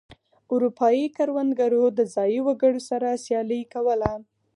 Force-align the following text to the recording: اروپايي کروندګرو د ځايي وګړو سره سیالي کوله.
اروپايي 0.53 1.05
کروندګرو 1.17 1.83
د 1.97 1.99
ځايي 2.13 2.39
وګړو 2.43 2.81
سره 2.89 3.07
سیالي 3.25 3.61
کوله. 3.73 4.13